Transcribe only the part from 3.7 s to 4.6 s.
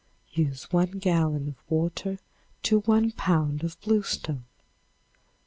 bluestone.